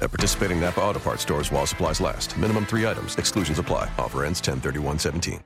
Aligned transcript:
At 0.00 0.10
participating 0.10 0.60
Napa 0.60 0.80
Auto 0.80 0.98
Parts 0.98 1.22
stores 1.22 1.52
while 1.52 1.66
supplies 1.66 2.00
last. 2.00 2.36
Minimum 2.36 2.66
three 2.66 2.86
items. 2.86 3.16
Exclusions 3.16 3.58
apply. 3.58 3.90
Offer 3.98 4.24
ends 4.24 4.40
10 4.40 4.60
17 4.98 5.40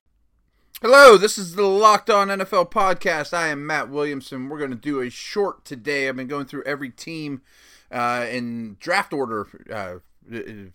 Hello, 0.81 1.17
this 1.17 1.39
is 1.39 1.55
the 1.55 1.63
Locked 1.67 2.11
On 2.11 2.29
NFL 2.29 2.73
podcast. 2.73 3.33
I 3.33 3.49
am 3.49 3.67
Matt 3.67 3.89
Williamson. 3.89 4.49
We're 4.49 4.59
going 4.59 4.71
to 4.71 4.77
do 4.77 5.01
a 5.01 5.11
short 5.11 5.65
today. 5.65 6.09
I've 6.09 6.17
been 6.17 6.27
going 6.27 6.47
through 6.47 6.65
every 6.65 6.91
team 6.91 7.43
uh, 7.93 8.27
in 8.29 8.77
draft 8.81 9.13
order, 9.13 9.47
uh, 9.73 9.99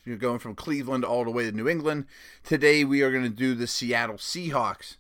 you're 0.06 0.18
going 0.18 0.40
from 0.40 0.56
Cleveland 0.56 1.04
all 1.04 1.24
the 1.24 1.32
way 1.32 1.46
to 1.46 1.52
New 1.52 1.68
England. 1.68 2.06
Today 2.44 2.84
we 2.84 3.02
are 3.02 3.12
going 3.12 3.24
to 3.24 3.30
do 3.30 3.56
the 3.56 3.68
Seattle 3.68 4.18
Seahawks, 4.18 4.98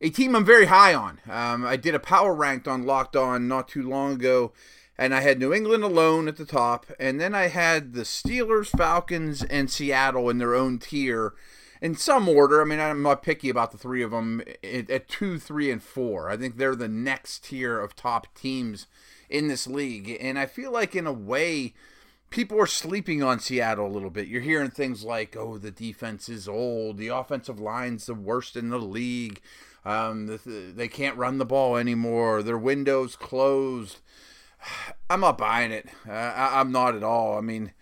a 0.00 0.10
team 0.10 0.34
I'm 0.34 0.44
very 0.44 0.66
high 0.66 0.94
on. 0.94 1.20
Um, 1.30 1.64
I 1.64 1.76
did 1.76 1.94
a 1.94 2.00
power 2.00 2.34
ranked 2.34 2.66
on 2.66 2.84
Locked 2.84 3.16
On 3.16 3.46
not 3.46 3.68
too 3.68 3.88
long 3.88 4.14
ago, 4.14 4.52
and 4.96 5.14
I 5.14 5.20
had 5.20 5.38
New 5.38 5.52
England 5.52 5.82
alone 5.82 6.28
at 6.28 6.36
the 6.36 6.44
top, 6.44 6.86
and 7.00 7.20
then 7.20 7.34
I 7.34 7.48
had 7.48 7.94
the 7.94 8.02
Steelers, 8.02 8.68
Falcons, 8.68 9.42
and 9.42 9.70
Seattle 9.70 10.30
in 10.30 10.38
their 10.38 10.54
own 10.54 10.78
tier 10.78 11.34
in 11.80 11.96
some 11.96 12.28
order. 12.28 12.62
I 12.62 12.64
mean, 12.64 12.80
I'm 12.80 13.02
not 13.02 13.22
picky 13.22 13.48
about 13.48 13.72
the 13.72 13.78
three 13.78 14.02
of 14.02 14.12
them 14.12 14.42
at 14.62 15.08
two, 15.08 15.38
three, 15.38 15.70
and 15.70 15.82
four. 15.82 16.30
I 16.30 16.36
think 16.36 16.56
they're 16.56 16.76
the 16.76 16.88
next 16.88 17.44
tier 17.44 17.78
of 17.78 17.96
top 17.96 18.32
teams 18.34 18.86
in 19.28 19.48
this 19.48 19.66
league, 19.66 20.16
and 20.20 20.38
I 20.38 20.46
feel 20.46 20.72
like 20.72 20.94
in 20.94 21.06
a 21.06 21.12
way. 21.12 21.74
People 22.30 22.60
are 22.60 22.66
sleeping 22.66 23.22
on 23.22 23.38
Seattle 23.38 23.86
a 23.86 23.94
little 23.94 24.10
bit. 24.10 24.26
You're 24.26 24.40
hearing 24.40 24.70
things 24.70 25.04
like, 25.04 25.36
"Oh, 25.36 25.56
the 25.56 25.70
defense 25.70 26.28
is 26.28 26.48
old. 26.48 26.98
The 26.98 27.06
offensive 27.06 27.60
line's 27.60 28.06
the 28.06 28.14
worst 28.14 28.56
in 28.56 28.70
the 28.70 28.78
league. 28.78 29.40
Um, 29.84 30.40
they 30.44 30.88
can't 30.88 31.16
run 31.16 31.38
the 31.38 31.44
ball 31.44 31.76
anymore. 31.76 32.42
Their 32.42 32.58
windows 32.58 33.14
closed." 33.14 34.00
I'm 35.10 35.20
not 35.20 35.38
buying 35.38 35.72
it. 35.72 35.88
Uh, 36.08 36.12
I, 36.12 36.60
am 36.60 36.72
not 36.72 36.94
at 36.94 37.02
all. 37.02 37.36
I 37.38 37.40
mean, 37.40 37.72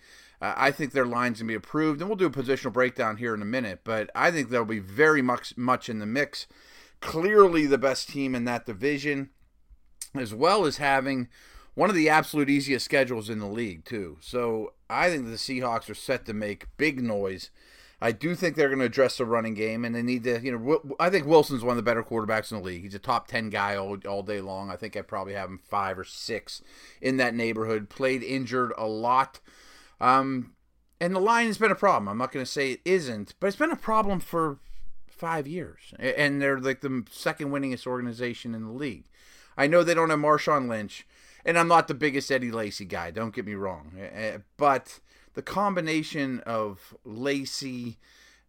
uh, 0.41 0.53
I 0.55 0.71
think 0.71 0.91
their 0.91 1.05
line's 1.05 1.39
gonna 1.39 1.47
be 1.47 1.55
approved, 1.55 2.01
and 2.01 2.09
we'll 2.09 2.17
do 2.17 2.25
a 2.25 2.29
positional 2.29 2.73
breakdown 2.73 3.17
here 3.17 3.33
in 3.33 3.41
a 3.41 3.45
minute. 3.45 3.81
But 3.83 4.09
I 4.15 4.31
think 4.31 4.49
they'll 4.49 4.65
be 4.65 4.79
very 4.79 5.21
much 5.21 5.57
much 5.57 5.89
in 5.89 5.99
the 5.99 6.05
mix. 6.05 6.47
Clearly, 6.99 7.65
the 7.65 7.77
best 7.77 8.09
team 8.09 8.35
in 8.35 8.45
that 8.45 8.65
division, 8.65 9.29
as 10.15 10.33
well 10.33 10.65
as 10.65 10.77
having 10.77 11.27
one 11.75 11.89
of 11.89 11.95
the 11.95 12.09
absolute 12.09 12.49
easiest 12.49 12.85
schedules 12.85 13.29
in 13.29 13.39
the 13.39 13.47
league 13.47 13.83
too. 13.85 14.17
So 14.21 14.73
I 14.89 15.09
think 15.09 15.25
the 15.25 15.31
Seahawks 15.31 15.89
are 15.89 15.95
set 15.95 16.25
to 16.25 16.33
make 16.33 16.67
big 16.77 17.01
noise. 17.01 17.49
I 18.03 18.11
do 18.11 18.35
think 18.35 18.57
they're 18.57 18.67
going 18.67 18.79
to 18.79 18.85
address 18.85 19.17
the 19.17 19.25
running 19.25 19.53
game, 19.53 19.85
and 19.85 19.95
they 19.95 20.03
need 20.03 20.25
to, 20.25 20.41
you 20.41 20.51
know, 20.51 20.95
I 20.99 21.09
think 21.09 21.25
Wilson's 21.25 21.63
one 21.63 21.71
of 21.71 21.77
the 21.77 21.89
better 21.89 22.03
quarterbacks 22.03 22.51
in 22.51 22.57
the 22.57 22.63
league. 22.63 22.83
He's 22.83 22.93
a 22.93 22.99
top 22.99 23.29
10 23.29 23.49
guy 23.49 23.77
all, 23.77 23.97
all 24.05 24.23
day 24.23 24.41
long. 24.41 24.69
I 24.69 24.75
think 24.75 24.97
I 24.97 25.01
probably 25.01 25.35
have 25.35 25.49
him 25.49 25.57
five 25.57 25.97
or 25.97 26.03
six 26.03 26.61
in 27.01 27.15
that 27.15 27.33
neighborhood. 27.33 27.89
Played 27.89 28.21
injured 28.21 28.73
a 28.77 28.85
lot. 28.85 29.39
Um, 30.01 30.51
and 30.99 31.15
the 31.15 31.21
line 31.21 31.47
has 31.47 31.57
been 31.57 31.71
a 31.71 31.75
problem. 31.75 32.09
I'm 32.09 32.17
not 32.17 32.33
going 32.33 32.45
to 32.45 32.51
say 32.51 32.73
it 32.73 32.81
isn't, 32.83 33.35
but 33.39 33.47
it's 33.47 33.55
been 33.55 33.71
a 33.71 33.77
problem 33.77 34.19
for 34.19 34.57
five 35.07 35.47
years. 35.47 35.93
And 35.97 36.41
they're 36.41 36.59
like 36.59 36.81
the 36.81 37.05
second 37.09 37.51
winningest 37.51 37.87
organization 37.87 38.53
in 38.53 38.65
the 38.65 38.73
league. 38.73 39.05
I 39.57 39.67
know 39.67 39.81
they 39.81 39.93
don't 39.93 40.09
have 40.09 40.19
Marshawn 40.19 40.67
Lynch, 40.67 41.07
and 41.45 41.57
I'm 41.57 41.69
not 41.69 41.87
the 41.87 41.93
biggest 41.93 42.29
Eddie 42.29 42.51
Lacy 42.51 42.83
guy, 42.83 43.11
don't 43.11 43.33
get 43.33 43.45
me 43.45 43.53
wrong. 43.53 43.93
But 44.57 44.99
the 45.33 45.41
combination 45.41 46.39
of 46.41 46.95
Lacy, 47.03 47.97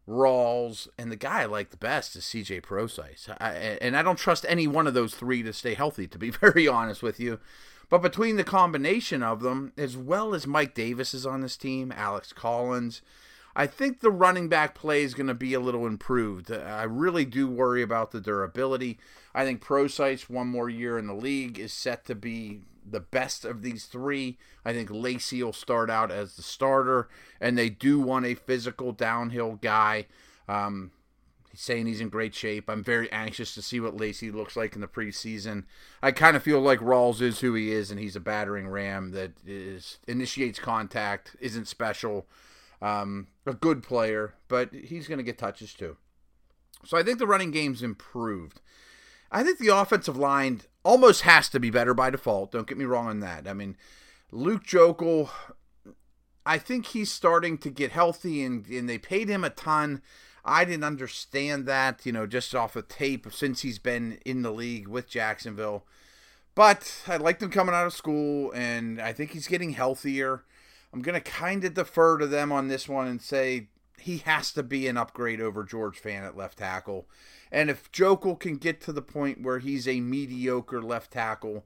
Rawls, 0.08 0.88
and 0.98 1.10
the 1.10 1.16
guy 1.16 1.42
I 1.42 1.46
like 1.46 1.70
the 1.70 1.76
best 1.76 2.14
is 2.16 2.24
CJ 2.24 2.62
Prosise. 2.62 3.28
I, 3.40 3.52
and 3.80 3.96
I 3.96 4.02
don't 4.02 4.18
trust 4.18 4.44
any 4.48 4.66
one 4.66 4.86
of 4.86 4.94
those 4.94 5.14
three 5.14 5.42
to 5.42 5.52
stay 5.52 5.74
healthy, 5.74 6.06
to 6.08 6.18
be 6.18 6.30
very 6.42 6.68
honest 6.68 7.02
with 7.02 7.18
you. 7.18 7.40
But 7.88 8.02
between 8.02 8.36
the 8.36 8.44
combination 8.44 9.22
of 9.22 9.40
them, 9.40 9.72
as 9.76 9.96
well 9.96 10.34
as 10.34 10.46
Mike 10.46 10.74
Davis 10.74 11.14
is 11.14 11.26
on 11.26 11.42
this 11.42 11.56
team, 11.56 11.92
Alex 11.94 12.32
Collins, 12.32 13.02
I 13.56 13.66
think 13.66 14.00
the 14.00 14.10
running 14.10 14.48
back 14.48 14.74
play 14.74 15.02
is 15.02 15.14
going 15.14 15.28
to 15.28 15.34
be 15.34 15.54
a 15.54 15.60
little 15.60 15.86
improved. 15.86 16.50
I 16.50 16.82
really 16.84 17.24
do 17.24 17.46
worry 17.46 17.82
about 17.82 18.10
the 18.10 18.20
durability. 18.20 18.98
I 19.34 19.44
think 19.44 19.60
Prosise, 19.60 20.28
one 20.28 20.48
more 20.48 20.68
year 20.68 20.98
in 20.98 21.06
the 21.06 21.14
league, 21.14 21.58
is 21.58 21.72
set 21.72 22.04
to 22.06 22.14
be 22.14 22.62
the 22.88 23.00
best 23.00 23.44
of 23.44 23.62
these 23.62 23.86
three. 23.86 24.38
I 24.64 24.72
think 24.72 24.90
Lacy 24.90 25.42
will 25.42 25.52
start 25.52 25.90
out 25.90 26.10
as 26.10 26.36
the 26.36 26.42
starter, 26.42 27.08
and 27.40 27.56
they 27.56 27.70
do 27.70 28.00
want 28.00 28.26
a 28.26 28.34
physical 28.34 28.92
downhill 28.92 29.58
guy. 29.60 30.06
Um, 30.48 30.92
he's 31.50 31.60
saying 31.60 31.86
he's 31.86 32.00
in 32.00 32.08
great 32.08 32.34
shape. 32.34 32.68
I'm 32.68 32.84
very 32.84 33.10
anxious 33.12 33.54
to 33.54 33.62
see 33.62 33.80
what 33.80 33.96
Lacy 33.96 34.30
looks 34.30 34.56
like 34.56 34.74
in 34.74 34.80
the 34.80 34.86
preseason. 34.86 35.64
I 36.02 36.12
kind 36.12 36.36
of 36.36 36.42
feel 36.42 36.60
like 36.60 36.80
Rawls 36.80 37.20
is 37.20 37.40
who 37.40 37.54
he 37.54 37.72
is, 37.72 37.90
and 37.90 38.00
he's 38.00 38.16
a 38.16 38.20
battering 38.20 38.68
ram 38.68 39.12
that 39.12 39.32
is 39.46 39.98
initiates 40.06 40.58
contact, 40.58 41.36
isn't 41.40 41.68
special, 41.68 42.26
um, 42.82 43.28
a 43.46 43.54
good 43.54 43.82
player, 43.82 44.34
but 44.48 44.72
he's 44.74 45.08
going 45.08 45.18
to 45.18 45.24
get 45.24 45.38
touches 45.38 45.72
too. 45.72 45.96
So 46.84 46.98
I 46.98 47.02
think 47.02 47.18
the 47.18 47.26
running 47.26 47.50
game's 47.50 47.82
improved. 47.82 48.60
I 49.30 49.42
think 49.42 49.58
the 49.58 49.74
offensive 49.74 50.16
line 50.16 50.60
almost 50.84 51.22
has 51.22 51.48
to 51.48 51.58
be 51.58 51.70
better 51.70 51.94
by 51.94 52.10
default. 52.10 52.52
Don't 52.52 52.66
get 52.66 52.78
me 52.78 52.84
wrong 52.84 53.08
on 53.08 53.20
that. 53.20 53.48
I 53.48 53.54
mean, 53.54 53.76
Luke 54.30 54.64
Joeckel, 54.64 55.30
I 56.46 56.58
think 56.58 56.86
he's 56.86 57.10
starting 57.10 57.58
to 57.58 57.70
get 57.70 57.92
healthy, 57.92 58.44
and, 58.44 58.66
and 58.68 58.88
they 58.88 58.98
paid 58.98 59.28
him 59.28 59.42
a 59.42 59.50
ton. 59.50 60.02
I 60.44 60.64
didn't 60.64 60.84
understand 60.84 61.66
that, 61.66 62.04
you 62.04 62.12
know, 62.12 62.26
just 62.26 62.54
off 62.54 62.76
of 62.76 62.88
tape 62.88 63.26
since 63.32 63.62
he's 63.62 63.78
been 63.78 64.18
in 64.26 64.42
the 64.42 64.52
league 64.52 64.86
with 64.86 65.08
Jacksonville. 65.08 65.84
But 66.54 67.02
I 67.08 67.16
liked 67.16 67.42
him 67.42 67.50
coming 67.50 67.74
out 67.74 67.86
of 67.86 67.94
school, 67.94 68.52
and 68.54 69.00
I 69.00 69.12
think 69.12 69.30
he's 69.30 69.48
getting 69.48 69.70
healthier. 69.70 70.44
I'm 70.92 71.02
going 71.02 71.20
to 71.20 71.20
kind 71.20 71.64
of 71.64 71.74
defer 71.74 72.18
to 72.18 72.26
them 72.26 72.52
on 72.52 72.68
this 72.68 72.88
one 72.88 73.08
and 73.08 73.20
say 73.20 73.68
he 73.98 74.18
has 74.18 74.52
to 74.52 74.62
be 74.62 74.86
an 74.86 74.96
upgrade 74.96 75.40
over 75.40 75.64
George 75.64 76.00
Fant 76.00 76.26
at 76.26 76.36
left 76.36 76.58
tackle. 76.58 77.06
And 77.50 77.70
if 77.70 77.90
Joeckel 77.92 78.38
can 78.38 78.56
get 78.56 78.80
to 78.82 78.92
the 78.92 79.02
point 79.02 79.42
where 79.42 79.60
he's 79.60 79.86
a 79.86 80.00
mediocre 80.00 80.82
left 80.82 81.12
tackle, 81.12 81.64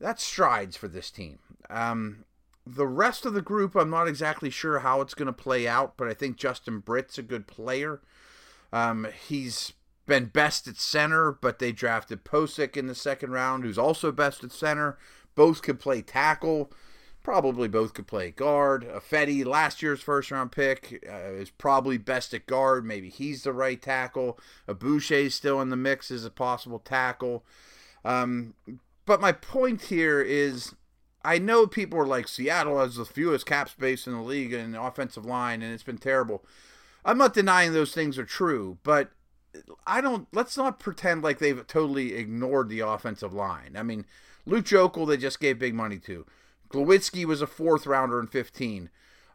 that's 0.00 0.22
strides 0.22 0.76
for 0.76 0.88
this 0.88 1.10
team. 1.10 1.38
Um, 1.68 2.24
the 2.66 2.86
rest 2.86 3.26
of 3.26 3.34
the 3.34 3.42
group, 3.42 3.74
I'm 3.74 3.90
not 3.90 4.08
exactly 4.08 4.50
sure 4.50 4.80
how 4.80 5.00
it's 5.00 5.14
going 5.14 5.26
to 5.26 5.32
play 5.32 5.66
out, 5.66 5.96
but 5.96 6.08
I 6.08 6.14
think 6.14 6.36
Justin 6.36 6.80
Britt's 6.80 7.18
a 7.18 7.22
good 7.22 7.46
player. 7.46 8.00
Um, 8.72 9.06
he's 9.28 9.72
been 10.06 10.26
best 10.26 10.68
at 10.68 10.76
center, 10.76 11.32
but 11.32 11.58
they 11.58 11.72
drafted 11.72 12.24
Pocic 12.24 12.76
in 12.76 12.86
the 12.86 12.94
second 12.94 13.32
round, 13.32 13.64
who's 13.64 13.78
also 13.78 14.12
best 14.12 14.44
at 14.44 14.52
center. 14.52 14.98
Both 15.34 15.62
could 15.62 15.80
play 15.80 16.02
tackle. 16.02 16.70
Probably 17.28 17.68
both 17.68 17.92
could 17.92 18.06
play 18.06 18.30
guard. 18.30 18.88
Ifedi, 18.88 19.44
last 19.44 19.82
year's 19.82 20.00
first 20.00 20.30
round 20.30 20.50
pick, 20.50 21.06
uh, 21.06 21.32
is 21.32 21.50
probably 21.50 21.98
best 21.98 22.32
at 22.32 22.46
guard. 22.46 22.86
Maybe 22.86 23.10
he's 23.10 23.42
the 23.42 23.52
right 23.52 23.82
tackle. 23.82 24.38
is 24.66 25.34
still 25.34 25.60
in 25.60 25.68
the 25.68 25.76
mix 25.76 26.10
as 26.10 26.24
a 26.24 26.30
possible 26.30 26.78
tackle. 26.78 27.44
Um, 28.02 28.54
but 29.04 29.20
my 29.20 29.32
point 29.32 29.82
here 29.82 30.22
is 30.22 30.74
I 31.22 31.36
know 31.36 31.66
people 31.66 31.98
are 31.98 32.06
like 32.06 32.28
Seattle 32.28 32.80
has 32.80 32.96
the 32.96 33.04
fewest 33.04 33.44
cap 33.44 33.68
space 33.68 34.06
in 34.06 34.14
the 34.14 34.22
league 34.22 34.54
and 34.54 34.74
offensive 34.74 35.26
line, 35.26 35.60
and 35.60 35.74
it's 35.74 35.82
been 35.82 35.98
terrible. 35.98 36.42
I'm 37.04 37.18
not 37.18 37.34
denying 37.34 37.74
those 37.74 37.92
things 37.92 38.18
are 38.18 38.24
true, 38.24 38.78
but 38.82 39.10
I 39.86 40.00
don't. 40.00 40.28
Let's 40.32 40.56
not 40.56 40.80
pretend 40.80 41.22
like 41.22 41.40
they've 41.40 41.66
totally 41.66 42.14
ignored 42.14 42.70
the 42.70 42.80
offensive 42.80 43.34
line. 43.34 43.76
I 43.76 43.82
mean, 43.82 44.06
Luke 44.46 44.64
Joeckel 44.64 45.06
they 45.06 45.18
just 45.18 45.40
gave 45.40 45.58
big 45.58 45.74
money 45.74 45.98
to. 45.98 46.24
Glowinski 46.70 47.24
was 47.24 47.42
a 47.42 47.46
fourth 47.46 47.86
rounder 47.86 48.20
in 48.20 48.26
15. 48.26 48.90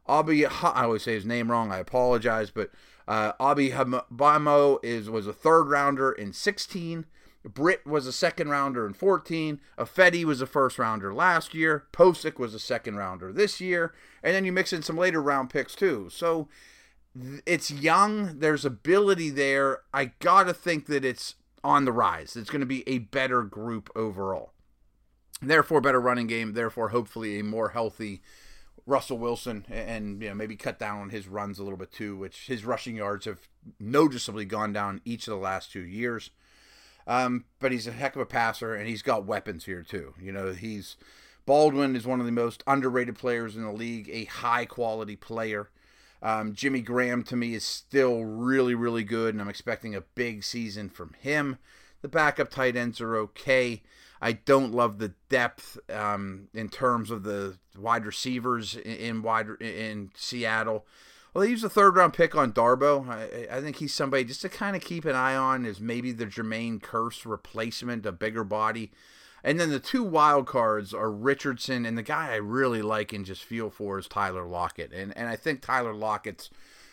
Abi, 0.08 0.46
I 0.46 0.84
always 0.84 1.04
say 1.04 1.14
his 1.14 1.26
name 1.26 1.50
wrong. 1.50 1.72
I 1.72 1.78
apologize, 1.78 2.52
but 2.52 2.72
uh, 3.08 3.34
Abi 3.40 3.72
Bamo 3.72 4.80
is 4.84 5.10
was 5.10 5.28
a 5.28 5.34
third 5.34 5.64
rounder 5.64 6.12
in 6.12 6.34
16. 6.34 7.06
Britt 7.46 7.86
was 7.86 8.08
a 8.08 8.14
second 8.14 8.50
rounder 8.50 8.86
in 8.86 8.94
14. 8.94 9.60
Ifedi 9.78 10.24
was 10.24 10.42
a 10.42 10.48
first 10.48 10.80
rounder 10.80 11.14
last 11.14 11.54
year. 11.54 11.86
Pocic 11.92 12.40
was 12.40 12.54
a 12.54 12.60
second 12.60 12.96
rounder 12.96 13.34
this 13.34 13.60
year. 13.60 13.94
And 14.24 14.34
then 14.34 14.46
you 14.46 14.54
mix 14.54 14.72
in 14.72 14.82
some 14.82 14.98
later 14.98 15.22
round 15.22 15.50
picks 15.50 15.76
too. 15.76 16.08
So 16.10 16.48
it's 17.46 17.70
young. 17.70 18.40
There's 18.40 18.64
ability 18.64 19.30
there. 19.30 19.82
I 19.94 20.06
got 20.20 20.44
to 20.44 20.54
think 20.54 20.86
that 20.86 21.04
it's 21.04 21.36
on 21.66 21.84
the 21.84 21.92
rise. 21.92 22.38
It's 22.38 22.50
going 22.50 22.62
to 22.62 22.66
be 22.66 22.88
a 22.88 23.00
better 23.00 23.44
group 23.44 23.90
overall. 23.94 24.53
Therefore, 25.44 25.82
better 25.82 26.02
running 26.02 26.28
game. 26.28 26.54
Therefore, 26.54 26.90
hopefully, 26.90 27.40
a 27.40 27.44
more 27.44 27.70
healthy 27.70 28.22
Russell 28.86 29.18
Wilson 29.18 29.66
and 29.70 30.22
you 30.22 30.30
know 30.30 30.36
maybe 30.36 30.56
cut 30.56 30.80
down 30.80 31.00
on 31.00 31.10
his 31.10 31.28
runs 31.28 31.60
a 31.60 31.64
little 31.64 31.78
bit 31.78 31.92
too, 31.92 32.18
which 32.18 32.48
his 32.48 32.66
rushing 32.66 32.98
yards 32.98 33.26
have 33.26 33.48
noticeably 33.80 34.46
gone 34.46 34.74
down 34.74 35.02
each 35.06 35.28
of 35.28 35.34
the 35.34 35.40
last 35.40 35.72
two 35.72 35.86
years. 35.86 36.32
Um, 37.06 37.46
but 37.60 37.72
he's 37.72 37.88
a 37.88 37.92
heck 37.92 38.16
of 38.16 38.22
a 38.22 38.26
passer 38.26 38.74
and 38.76 38.88
he's 38.88 39.02
got 39.02 39.26
weapons 39.26 39.66
here 39.66 39.84
too. 39.84 40.14
You 40.22 40.32
know, 40.32 40.54
he's 40.54 40.96
Baldwin 41.46 41.96
is 41.96 42.06
one 42.06 42.20
of 42.20 42.26
the 42.26 42.32
most 42.32 42.64
underrated 42.66 43.18
players 43.18 43.56
in 43.56 43.64
the 43.64 43.72
league, 43.72 44.10
a 44.12 44.26
high 44.26 44.66
quality 44.66 45.16
player. 45.16 45.70
Um, 46.22 46.54
Jimmy 46.54 46.80
Graham 46.80 47.24
to 47.24 47.36
me 47.36 47.54
is 47.54 47.66
still 47.66 48.24
really, 48.24 48.76
really 48.76 49.04
good, 49.04 49.36
and 49.36 49.42
I'm 49.42 49.50
expecting 49.50 49.94
a 49.94 50.02
big 50.02 50.46
season 50.46 50.88
from 50.88 51.14
him. 51.20 51.58
The 52.02 52.08
backup 52.08 52.50
tight 52.50 52.78
ends 52.78 53.02
are 53.02 53.18
okay. 53.18 53.84
I 54.24 54.32
don't 54.32 54.74
love 54.74 55.00
the 55.00 55.14
depth 55.28 55.78
um, 55.90 56.48
in 56.54 56.70
terms 56.70 57.12
of 57.12 57.24
the 57.24 57.58
wide 57.78 58.06
receivers 58.06 58.78
in, 58.78 59.22
wide 59.22 59.48
in 59.60 60.12
Seattle. 60.16 60.86
Well, 61.34 61.44
they 61.44 61.50
used 61.50 61.66
a 61.66 61.70
third 61.70 61.98
round 61.98 62.14
pick 62.14 62.34
on 62.34 62.54
Darboh. 62.54 63.10
I, 63.10 63.58
I 63.58 63.60
think 63.60 63.78
he's 63.78 63.94
somebody 63.94 64.24
just 64.24 64.40
to 64.42 64.50
kind 64.50 64.78
of 64.78 64.82
keep 64.82 65.04
an 65.04 65.16
eye 65.16 65.36
on 65.36 65.66
as 65.66 65.82
maybe 65.82 66.14
the 66.14 66.26
Jermaine 66.26 66.80
Kearse 66.80 67.26
replacement, 67.26 68.06
a 68.06 68.14
bigger 68.14 68.46
body. 68.46 68.92
And 69.44 69.60
then 69.60 69.72
the 69.72 69.80
two 69.80 70.04
wild 70.04 70.48
cards 70.48 70.94
are 70.94 71.12
Richardson 71.12 71.86
and 71.86 71.98
the 71.98 72.02
guy 72.02 72.32
I 72.32 72.38
really 72.38 72.82
like 72.82 73.12
and 73.12 73.26
just 73.26 73.44
feel 73.44 73.70
for 73.70 74.00
is 74.00 74.08
Tyler 74.08 74.46
Lockett. 74.46 74.94
And 74.94 75.16
and 75.18 75.28
I 75.28 75.36
think 75.36 75.62
Tyler 75.62 75.94
Lockett's 75.94 76.50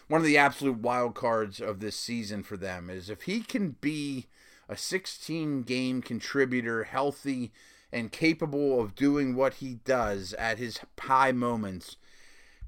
one 0.09 0.21
of 0.21 0.27
the 0.27 0.39
absolute 0.39 0.79
wild 0.79 1.15
cards 1.15 1.61
of 1.61 1.79
this 1.79 1.95
season 1.95 2.43
for 2.43 2.57
them 2.57 2.91
is 2.91 3.09
if 3.09 3.23
he 3.23 3.43
can 3.43 3.77
be 3.81 4.27
a 4.71 4.77
16 4.77 5.65
game 5.65 6.01
contributor, 6.01 6.85
healthy 6.85 7.53
and 7.93 8.13
capable 8.13 8.81
of 8.81 8.95
doing 8.95 9.35
what 9.35 9.55
he 9.55 9.81
does 9.85 10.33
at 10.35 10.59
his 10.59 10.81
high 10.99 11.33
moments, 11.33 11.97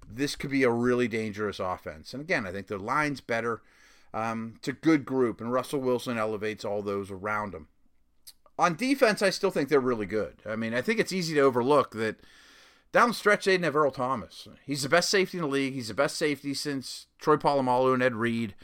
this 0.07 0.37
could 0.37 0.51
be 0.51 0.65
a 0.65 0.71
really 0.71 1.09
dangerous 1.09 1.61
offense. 1.61 2.13
And 2.13 2.21
again, 2.21 2.47
I 2.47 2.53
think 2.53 2.67
the 2.67 2.77
line's 2.77 3.21
better. 3.21 3.63
Um, 4.13 4.55
it's 4.57 4.69
a 4.69 4.73
good 4.73 5.07
group, 5.07 5.41
and 5.41 5.53
Russell 5.53 5.81
Wilson 5.81 6.19
elevates 6.19 6.65
all 6.65 6.83
those 6.83 7.11
around 7.11 7.55
him 7.55 7.69
on 8.59 8.77
defense, 8.77 9.23
I 9.23 9.31
still 9.31 9.51
think 9.51 9.69
they're 9.69 9.81
really 9.81 10.07
good. 10.07 10.37
I 10.47 10.57
mean, 10.57 10.75
I 10.75 10.83
think 10.83 11.01
it's 11.01 11.13
easy 11.13 11.35
to 11.35 11.41
overlook 11.41 11.93
that 11.93 12.17
down 12.93 13.09
the 13.09 13.15
stretch 13.15 13.45
they 13.45 13.53
didn't 13.53 13.65
have 13.65 13.77
Earl 13.77 13.91
Thomas. 13.91 14.47
He's 14.65 14.83
the 14.83 14.89
best 14.89 15.09
safety 15.09 15.39
in 15.39 15.43
the 15.43 15.49
league. 15.49 15.75
He's 15.75 15.89
the 15.89 15.95
best 15.95 16.17
safety 16.17 16.55
since 16.55 17.07
Troy 17.19 17.37
Polamalu 17.37 17.95
and 17.95 18.03
Ed 18.03 18.15
Reed. 18.15 18.55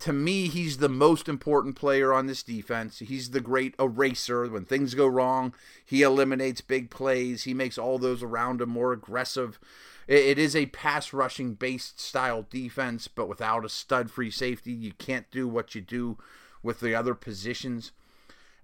To 0.00 0.12
me, 0.12 0.48
he's 0.48 0.78
the 0.78 0.88
most 0.88 1.28
important 1.28 1.76
player 1.76 2.12
on 2.12 2.26
this 2.26 2.42
defense. 2.42 2.98
He's 2.98 3.30
the 3.30 3.40
great 3.40 3.74
eraser. 3.78 4.48
When 4.48 4.64
things 4.64 4.94
go 4.94 5.06
wrong, 5.06 5.54
he 5.84 6.02
eliminates 6.02 6.60
big 6.60 6.90
plays. 6.90 7.44
He 7.44 7.54
makes 7.54 7.78
all 7.78 7.98
those 7.98 8.22
around 8.22 8.60
him 8.60 8.70
more 8.70 8.92
aggressive. 8.92 9.58
It 10.06 10.38
is 10.38 10.54
a 10.54 10.66
pass 10.66 11.12
rushing 11.12 11.54
based 11.54 11.98
style 11.98 12.46
defense, 12.50 13.08
but 13.08 13.28
without 13.28 13.64
a 13.64 13.70
stud 13.70 14.10
free 14.10 14.30
safety, 14.30 14.72
you 14.72 14.92
can't 14.92 15.30
do 15.30 15.48
what 15.48 15.74
you 15.74 15.80
do 15.80 16.18
with 16.62 16.80
the 16.80 16.94
other 16.94 17.14
positions. 17.14 17.92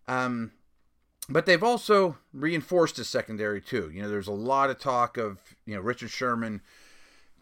Um, 0.07 0.53
but 1.29 1.47
they've 1.47 1.62
also 1.62 2.19
reinforced 2.33 2.97
the 2.97 3.05
secondary 3.05 3.61
too. 3.61 3.91
You 3.93 4.03
know, 4.03 4.09
there's 4.09 4.27
a 4.27 4.33
lot 4.33 4.71
of 4.71 4.79
talk 4.79 5.17
of 5.17 5.39
you 5.65 5.75
know 5.75 5.81
Richard 5.81 6.11
Sherman 6.11 6.61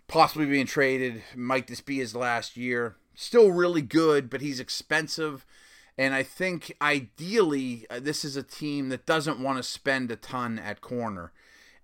possibly 0.06 0.46
being 0.46 0.66
traded. 0.66 1.22
Might 1.34 1.66
this 1.66 1.80
be 1.80 1.98
his 1.98 2.14
last 2.14 2.56
year? 2.56 2.96
Still 3.20 3.50
really 3.50 3.82
good, 3.82 4.30
but 4.30 4.40
he's 4.40 4.60
expensive. 4.60 5.44
And 5.96 6.14
I 6.14 6.22
think 6.22 6.72
ideally, 6.80 7.84
uh, 7.90 7.98
this 7.98 8.24
is 8.24 8.36
a 8.36 8.44
team 8.44 8.90
that 8.90 9.06
doesn't 9.06 9.40
want 9.40 9.58
to 9.58 9.64
spend 9.64 10.12
a 10.12 10.16
ton 10.16 10.58
at 10.58 10.80
corner. 10.80 11.32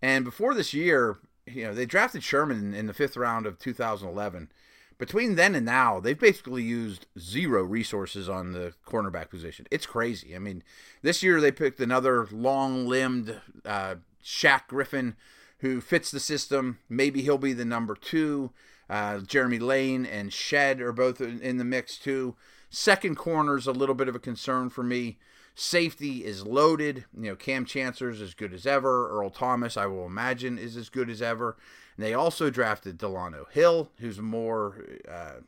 And 0.00 0.24
before 0.24 0.54
this 0.54 0.72
year, 0.72 1.16
you 1.44 1.64
know, 1.64 1.74
they 1.74 1.86
drafted 1.86 2.22
Sherman 2.22 2.72
in 2.72 2.86
the 2.86 2.94
fifth 2.94 3.16
round 3.16 3.46
of 3.46 3.58
2011 3.58 4.48
between 4.96 5.34
then 5.34 5.54
and 5.54 5.66
now, 5.66 5.98
they've 5.98 6.18
basically 6.18 6.62
used 6.62 7.06
zero 7.18 7.64
resources 7.64 8.28
on 8.28 8.52
the 8.52 8.74
cornerback 8.86 9.28
position. 9.28 9.66
It's 9.70 9.86
crazy. 9.86 10.36
I 10.36 10.38
mean, 10.38 10.62
this 11.02 11.22
year 11.22 11.40
they 11.40 11.50
picked 11.50 11.80
another 11.80 12.28
long 12.30 12.86
limbed 12.86 13.40
uh, 13.64 13.96
Shaq 14.24 14.68
Griffin 14.68 15.16
who 15.58 15.80
fits 15.80 16.10
the 16.10 16.20
system. 16.20 16.78
Maybe 16.88 17.22
he'll 17.22 17.38
be 17.38 17.52
the 17.52 17.64
number 17.64 17.96
two. 17.96 18.52
Uh, 18.88 19.18
Jeremy 19.20 19.58
Lane 19.58 20.04
and 20.04 20.32
Shead 20.32 20.80
are 20.80 20.92
both 20.92 21.20
in 21.20 21.56
the 21.56 21.64
mix 21.64 21.96
too. 21.96 22.36
Second 22.70 23.16
corner 23.16 23.56
is 23.56 23.66
a 23.66 23.72
little 23.72 23.94
bit 23.94 24.08
of 24.08 24.14
a 24.14 24.20
concern 24.20 24.68
for 24.68 24.82
me. 24.82 25.18
Safety 25.54 26.24
is 26.24 26.44
loaded. 26.44 27.04
You 27.16 27.30
know, 27.30 27.36
Kam 27.36 27.64
Chancellor's 27.64 28.20
as 28.20 28.34
good 28.34 28.52
as 28.52 28.66
ever. 28.66 29.08
Earl 29.10 29.30
Thomas, 29.30 29.76
I 29.76 29.86
will 29.86 30.06
imagine, 30.06 30.58
is 30.58 30.76
as 30.76 30.88
good 30.88 31.08
as 31.08 31.22
ever. 31.22 31.56
And 31.96 32.04
they 32.04 32.12
also 32.12 32.50
drafted 32.50 32.98
Delano 32.98 33.46
Hill, 33.50 33.90
who's 34.00 34.20
more, 34.20 34.84
uh, 35.08 35.40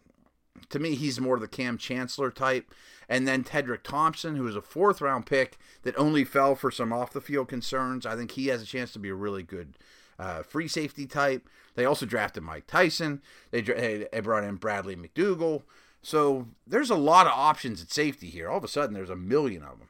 to 0.70 0.78
me, 0.78 0.94
he's 0.94 1.20
more 1.20 1.40
the 1.40 1.48
Kam 1.48 1.76
Chancellor 1.76 2.30
type. 2.30 2.72
And 3.08 3.26
then 3.26 3.42
Tedric 3.42 3.82
Thompson, 3.82 4.36
who 4.36 4.44
was 4.44 4.56
a 4.56 4.62
fourth 4.62 5.00
round 5.00 5.26
pick 5.26 5.58
that 5.82 5.98
only 5.98 6.24
fell 6.24 6.54
for 6.54 6.70
some 6.70 6.92
off 6.92 7.12
the 7.12 7.20
field 7.20 7.48
concerns. 7.48 8.06
I 8.06 8.14
think 8.14 8.32
he 8.32 8.46
has 8.48 8.62
a 8.62 8.66
chance 8.66 8.92
to 8.92 9.00
be 9.00 9.08
a 9.08 9.14
really 9.14 9.42
good 9.42 9.74
uh, 10.18 10.42
free 10.42 10.68
safety 10.68 11.06
type. 11.06 11.48
They 11.74 11.84
also 11.84 12.06
drafted 12.06 12.42
Mike 12.42 12.66
Tyson. 12.66 13.22
They, 13.50 13.60
they 13.60 14.20
brought 14.22 14.44
in 14.44 14.56
Bradley 14.56 14.96
McDougald. 14.96 15.62
So 16.02 16.48
there's 16.66 16.90
a 16.90 16.94
lot 16.94 17.26
of 17.26 17.32
options 17.32 17.82
at 17.82 17.90
safety 17.90 18.28
here. 18.28 18.48
All 18.48 18.58
of 18.58 18.64
a 18.64 18.68
sudden, 18.68 18.94
there's 18.94 19.10
a 19.10 19.16
million 19.16 19.62
of 19.62 19.78
them. 19.78 19.88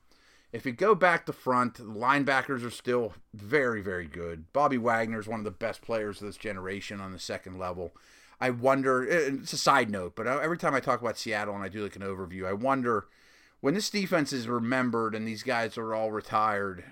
If 0.52 0.64
you 0.64 0.73
go 0.73 0.94
back 0.94 1.26
to 1.26 1.32
front, 1.32 1.75
the 1.75 1.82
linebackers 1.82 2.64
are 2.64 2.70
still 2.70 3.12
very, 3.34 3.82
very 3.82 4.06
good. 4.06 4.52
Bobby 4.52 4.78
Wagner 4.78 5.20
is 5.20 5.26
one 5.26 5.40
of 5.40 5.44
the 5.44 5.50
best 5.50 5.82
players 5.82 6.20
of 6.20 6.26
this 6.26 6.38
generation 6.38 7.00
on 7.00 7.12
the 7.12 7.19
second 7.19 7.58
level. 7.58 7.93
I 8.40 8.50
wonder, 8.50 9.05
it's 9.05 9.52
a 9.52 9.58
side 9.58 9.90
note, 9.90 10.14
but 10.17 10.26
every 10.26 10.58
time 10.58 10.75
I 10.75 10.81
talk 10.81 11.00
about 11.00 11.19
Seattle 11.19 11.55
and 11.55 11.64
I 11.64 11.69
do 11.69 11.82
like 11.82 11.96
an 11.96 12.02
overview, 12.02 12.46
I 12.46 12.52
wonder 12.52 13.06
when 13.61 13.75
this 13.75 13.90
defense 13.90 14.32
is 14.32 14.49
remembered 14.49 15.14
and 15.14 15.26
these 15.26 15.43
guys 15.43 15.76
are 15.76 15.94
all 15.94 16.11
retired, 16.11 16.84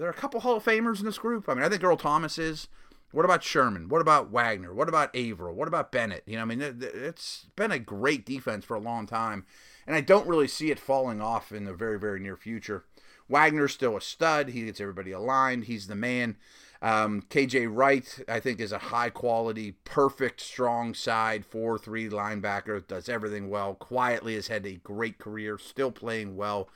are 0.00 0.08
a 0.08 0.14
couple 0.14 0.40
Hall 0.40 0.56
of 0.56 0.64
Famers 0.64 1.00
in 1.00 1.06
this 1.06 1.18
group? 1.18 1.48
I 1.48 1.54
mean, 1.54 1.64
I 1.64 1.68
think 1.68 1.82
Earl 1.82 1.96
Thomas 1.96 2.38
is. 2.38 2.68
What 3.12 3.24
about 3.24 3.44
Sherman? 3.44 3.88
What 3.88 4.00
about 4.00 4.30
Wagner? 4.30 4.74
What 4.74 4.88
about 4.88 5.14
Avril? 5.14 5.54
What 5.54 5.68
about 5.68 5.92
Bennett? 5.92 6.24
You 6.26 6.36
know, 6.36 6.42
I 6.42 6.44
mean, 6.44 6.60
it's 6.60 7.46
been 7.54 7.70
a 7.70 7.78
great 7.78 8.26
defense 8.26 8.64
for 8.64 8.74
a 8.74 8.80
long 8.80 9.06
time, 9.06 9.46
and 9.86 9.94
I 9.94 10.00
don't 10.00 10.26
really 10.26 10.48
see 10.48 10.70
it 10.70 10.78
falling 10.78 11.20
off 11.20 11.52
in 11.52 11.64
the 11.64 11.72
very, 11.72 11.98
very 11.98 12.20
near 12.20 12.36
future. 12.36 12.84
Wagner's 13.28 13.72
still 13.72 13.96
a 13.96 14.00
stud. 14.00 14.48
He 14.50 14.64
gets 14.64 14.80
everybody 14.80 15.12
aligned. 15.12 15.64
He's 15.64 15.86
the 15.86 15.94
man. 15.94 16.36
Um, 16.82 17.22
KJ 17.30 17.74
Wright, 17.74 18.22
I 18.28 18.38
think, 18.38 18.60
is 18.60 18.72
a 18.72 18.78
high 18.78 19.10
quality, 19.10 19.72
perfect, 19.84 20.40
strong 20.40 20.92
side 20.92 21.44
4 21.46 21.78
3 21.78 22.08
linebacker. 22.10 22.86
Does 22.86 23.08
everything 23.08 23.48
well. 23.48 23.74
Quietly 23.74 24.34
has 24.34 24.48
had 24.48 24.66
a 24.66 24.74
great 24.74 25.18
career, 25.18 25.58
still 25.58 25.90
playing 25.90 26.36
well. 26.36 26.68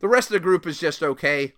The 0.00 0.08
rest 0.08 0.28
of 0.28 0.34
the 0.34 0.40
group 0.40 0.66
is 0.66 0.78
just 0.78 1.02
okay. 1.02 1.54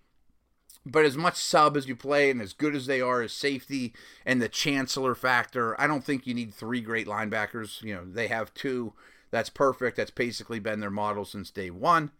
But 0.85 1.05
as 1.05 1.17
much 1.17 1.37
sub 1.37 1.77
as 1.77 1.87
you 1.87 1.95
play 1.95 2.31
and 2.31 2.43
as 2.43 2.53
good 2.53 2.75
as 2.75 2.87
they 2.87 3.01
are 3.01 3.23
as 3.23 3.33
safety 3.33 3.93
and 4.27 4.43
the 4.43 4.49
chancellor 4.49 5.15
factor, 5.15 5.81
I 5.81 5.87
don't 5.87 6.05
think 6.05 6.27
you 6.27 6.35
need 6.35 6.53
three 6.53 6.81
great 6.81 7.07
linebackers. 7.07 7.83
You 7.83 7.95
know, 7.95 8.05
they 8.05 8.27
have 8.29 8.53
two. 8.53 8.93
That's 9.31 9.51
perfect. 9.51 9.97
That's 9.97 10.11
basically 10.11 10.59
been 10.59 10.81
their 10.81 10.91
model 10.91 11.25
since 11.25 11.51
day 11.51 11.71
one. 11.71 12.11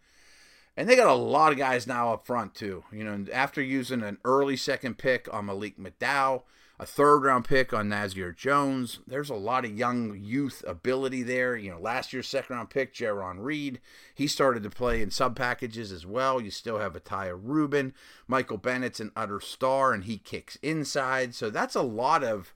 And 0.75 0.89
they 0.89 0.95
got 0.95 1.07
a 1.07 1.13
lot 1.13 1.51
of 1.51 1.57
guys 1.57 1.85
now 1.85 2.13
up 2.13 2.25
front 2.25 2.55
too. 2.55 2.83
You 2.91 3.03
know, 3.03 3.25
after 3.31 3.61
using 3.61 4.01
an 4.01 4.17
early 4.23 4.57
second 4.57 4.97
pick 4.97 5.31
on 5.31 5.45
Malik 5.45 5.77
McDowell, 5.77 6.43
a 6.83 6.85
third 6.85 7.23
round 7.23 7.45
pick 7.45 7.73
on 7.73 7.87
Nazair 7.87 8.35
Jones, 8.35 8.99
there's 9.07 9.29
a 9.29 9.35
lot 9.35 9.63
of 9.63 9.77
young 9.77 10.19
youth 10.21 10.65
ability 10.67 11.23
there. 11.23 11.55
You 11.55 11.71
know, 11.71 11.79
last 11.79 12.11
year's 12.11 12.27
second 12.27 12.57
round 12.57 12.69
pick, 12.69 12.93
Jarran 12.93 13.37
Reed, 13.39 13.79
he 14.13 14.27
started 14.27 14.63
to 14.63 14.69
play 14.69 15.01
in 15.01 15.09
sub 15.09 15.33
packages 15.33 15.93
as 15.93 16.05
well. 16.05 16.41
You 16.41 16.51
still 16.51 16.79
have 16.79 16.93
Ahtyba 16.93 17.39
Rubin, 17.41 17.93
Michael 18.27 18.57
Bennett's 18.57 18.99
an 18.99 19.13
utter 19.15 19.39
star, 19.39 19.93
and 19.93 20.03
he 20.03 20.17
kicks 20.17 20.57
inside. 20.61 21.33
So 21.33 21.49
that's 21.49 21.75
a 21.75 21.81
lot 21.81 22.21
of 22.21 22.53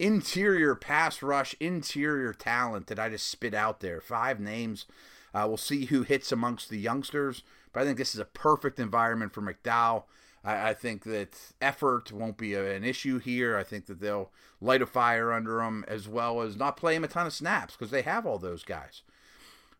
interior 0.00 0.74
pass 0.74 1.22
rush, 1.22 1.54
interior 1.60 2.32
talent 2.32 2.88
that 2.88 2.98
I 2.98 3.08
just 3.08 3.28
spit 3.28 3.54
out 3.54 3.78
there. 3.78 4.00
Five 4.00 4.40
names 4.40 4.86
uh, 5.32 5.44
we'll 5.46 5.56
see 5.56 5.84
who 5.84 6.02
hits 6.02 6.32
amongst 6.32 6.70
the 6.70 6.78
youngsters, 6.78 7.44
but 7.72 7.82
I 7.82 7.84
think 7.84 7.98
this 7.98 8.14
is 8.14 8.20
a 8.20 8.24
perfect 8.24 8.80
environment 8.80 9.32
for 9.32 9.42
McDowell. 9.42 10.04
I, 10.44 10.70
I 10.70 10.74
think 10.74 11.04
that 11.04 11.36
effort 11.60 12.12
won't 12.12 12.36
be 12.36 12.54
an 12.54 12.84
issue 12.84 13.18
here. 13.18 13.56
I 13.56 13.64
think 13.64 13.86
that 13.86 14.00
they'll 14.00 14.30
light 14.60 14.82
a 14.82 14.86
fire 14.86 15.32
under 15.32 15.62
him 15.62 15.84
as 15.88 16.08
well 16.08 16.40
as 16.40 16.56
not 16.56 16.76
play 16.76 16.94
him 16.94 17.04
a 17.04 17.08
ton 17.08 17.26
of 17.26 17.32
snaps 17.32 17.74
because 17.76 17.90
they 17.90 18.02
have 18.02 18.26
all 18.26 18.38
those 18.38 18.64
guys. 18.64 19.02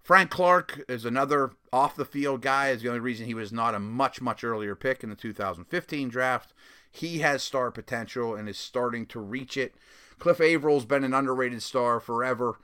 Frank 0.02 0.30
Clark 0.30 0.84
is 0.88 1.04
another 1.04 1.52
off 1.72 1.94
the 1.94 2.04
field 2.04 2.40
guy. 2.40 2.70
Is 2.70 2.82
the 2.82 2.88
only 2.88 3.00
reason 3.00 3.26
he 3.26 3.34
was 3.34 3.52
not 3.52 3.74
a 3.74 3.78
much 3.78 4.20
much 4.20 4.42
earlier 4.42 4.74
pick 4.74 5.02
in 5.02 5.10
the 5.10 5.16
2015 5.16 6.08
draft. 6.08 6.52
He 6.90 7.18
has 7.18 7.42
star 7.42 7.70
potential 7.70 8.34
and 8.34 8.48
is 8.48 8.58
starting 8.58 9.06
to 9.06 9.20
reach 9.20 9.56
it. 9.56 9.74
Cliff 10.18 10.40
Avril's 10.40 10.84
been 10.84 11.04
an 11.04 11.14
underrated 11.14 11.62
star 11.62 12.00
forever. 12.00 12.58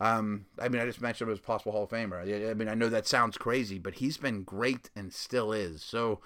Um, 0.00 0.46
I 0.58 0.68
mean, 0.68 0.80
I 0.80 0.86
just 0.86 1.00
mentioned 1.00 1.28
him 1.28 1.34
as 1.34 1.40
possible 1.40 1.72
Hall 1.72 1.84
of 1.84 1.90
Famer. 1.90 2.50
I 2.50 2.54
mean, 2.54 2.68
I 2.68 2.74
know 2.74 2.88
that 2.88 3.06
sounds 3.06 3.38
crazy, 3.38 3.78
but 3.78 3.94
he's 3.94 4.16
been 4.16 4.42
great 4.42 4.90
and 4.96 5.12
still 5.12 5.52
is. 5.52 5.82
So, 5.82 6.20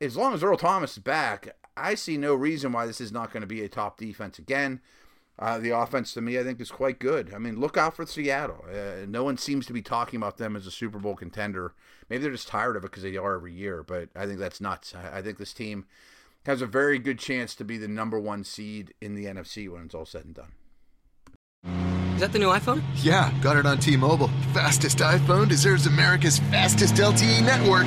as 0.00 0.16
long 0.16 0.34
as 0.34 0.42
Earl 0.42 0.56
Thomas 0.56 0.92
is 0.92 1.02
back, 1.02 1.56
I 1.76 1.94
see 1.94 2.16
no 2.16 2.34
reason 2.34 2.72
why 2.72 2.86
this 2.86 3.00
is 3.00 3.12
not 3.12 3.32
going 3.32 3.40
to 3.42 3.46
be 3.46 3.62
a 3.62 3.68
top 3.68 3.98
defense 3.98 4.38
again. 4.38 4.80
Uh, 5.38 5.58
the 5.58 5.70
offense 5.70 6.12
to 6.14 6.20
me, 6.20 6.38
I 6.38 6.42
think, 6.42 6.60
is 6.60 6.70
quite 6.70 6.98
good. 6.98 7.32
I 7.32 7.38
mean, 7.38 7.60
look 7.60 7.76
out 7.76 7.94
for 7.94 8.04
Seattle. 8.04 8.64
Uh, 8.68 9.06
no 9.06 9.22
one 9.22 9.38
seems 9.38 9.66
to 9.66 9.72
be 9.72 9.82
talking 9.82 10.16
about 10.16 10.36
them 10.36 10.56
as 10.56 10.66
a 10.66 10.70
Super 10.70 10.98
Bowl 10.98 11.14
contender. 11.14 11.74
Maybe 12.08 12.22
they're 12.22 12.32
just 12.32 12.48
tired 12.48 12.76
of 12.76 12.82
it 12.84 12.90
because 12.90 13.04
they 13.04 13.16
are 13.16 13.36
every 13.36 13.52
year, 13.52 13.84
but 13.84 14.08
I 14.16 14.26
think 14.26 14.40
that's 14.40 14.60
nuts. 14.60 14.94
I, 14.96 15.18
I 15.18 15.22
think 15.22 15.38
this 15.38 15.52
team 15.52 15.86
has 16.44 16.60
a 16.60 16.66
very 16.66 16.98
good 16.98 17.20
chance 17.20 17.54
to 17.54 17.64
be 17.64 17.78
the 17.78 17.86
number 17.86 18.18
one 18.18 18.42
seed 18.42 18.94
in 19.00 19.14
the 19.14 19.26
NFC 19.26 19.68
when 19.68 19.82
it's 19.84 19.94
all 19.94 20.06
said 20.06 20.24
and 20.24 20.34
done. 20.34 20.52
Is 22.14 22.20
that 22.20 22.32
the 22.32 22.40
new 22.40 22.48
iPhone? 22.48 22.82
Yeah, 22.96 23.32
got 23.40 23.56
it 23.56 23.64
on 23.64 23.78
T 23.78 23.96
Mobile. 23.96 24.30
Fastest 24.52 24.98
iPhone 24.98 25.48
deserves 25.48 25.86
America's 25.86 26.40
fastest 26.40 26.94
LTE 26.94 27.44
network. 27.44 27.86